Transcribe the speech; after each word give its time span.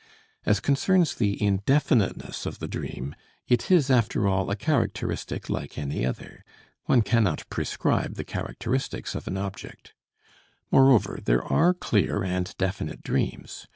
As 0.47 0.59
concerns 0.59 1.13
the 1.13 1.39
indefiniteness 1.39 2.47
of 2.47 2.57
the 2.57 2.67
dream, 2.67 3.13
it 3.47 3.69
is 3.69 3.91
after 3.91 4.27
all 4.27 4.49
a 4.49 4.55
characteristic 4.55 5.47
like 5.47 5.77
any 5.77 6.03
other. 6.07 6.43
One 6.85 7.03
cannot 7.03 7.47
prescribe 7.51 8.15
the 8.15 8.23
characteristics 8.25 9.13
of 9.13 9.27
an 9.27 9.37
object. 9.37 9.93
Moreover, 10.71 11.19
there 11.23 11.43
are 11.45 11.75
clear 11.75 12.23
and 12.23 12.51
definite 12.57 13.03
dreams. 13.03 13.67